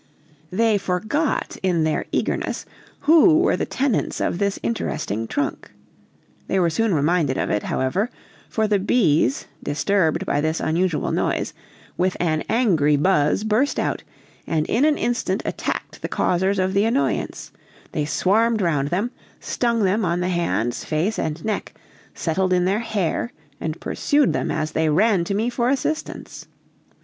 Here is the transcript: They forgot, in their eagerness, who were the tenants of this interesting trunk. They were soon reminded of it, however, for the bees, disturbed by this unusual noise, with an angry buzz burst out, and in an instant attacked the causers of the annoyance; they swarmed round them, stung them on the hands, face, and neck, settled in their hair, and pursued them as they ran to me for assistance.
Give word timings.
They 0.49 0.79
forgot, 0.79 1.57
in 1.61 1.83
their 1.83 2.05
eagerness, 2.11 2.65
who 3.01 3.37
were 3.37 3.55
the 3.55 3.67
tenants 3.67 4.19
of 4.19 4.39
this 4.39 4.59
interesting 4.63 5.27
trunk. 5.27 5.69
They 6.47 6.59
were 6.59 6.71
soon 6.71 6.95
reminded 6.95 7.37
of 7.37 7.51
it, 7.51 7.61
however, 7.61 8.09
for 8.49 8.67
the 8.67 8.79
bees, 8.79 9.45
disturbed 9.61 10.25
by 10.25 10.41
this 10.41 10.59
unusual 10.59 11.11
noise, 11.11 11.53
with 11.97 12.17
an 12.19 12.43
angry 12.49 12.95
buzz 12.95 13.43
burst 13.43 13.77
out, 13.77 14.01
and 14.47 14.65
in 14.65 14.85
an 14.85 14.97
instant 14.97 15.43
attacked 15.45 16.01
the 16.01 16.09
causers 16.09 16.57
of 16.57 16.73
the 16.73 16.85
annoyance; 16.85 17.51
they 17.91 18.05
swarmed 18.05 18.59
round 18.59 18.87
them, 18.87 19.11
stung 19.39 19.83
them 19.83 20.03
on 20.03 20.19
the 20.19 20.29
hands, 20.29 20.83
face, 20.83 21.19
and 21.19 21.45
neck, 21.45 21.75
settled 22.15 22.53
in 22.53 22.65
their 22.65 22.79
hair, 22.79 23.31
and 23.59 23.79
pursued 23.79 24.33
them 24.33 24.49
as 24.49 24.71
they 24.71 24.89
ran 24.89 25.23
to 25.25 25.35
me 25.35 25.47
for 25.47 25.69
assistance. 25.69 26.47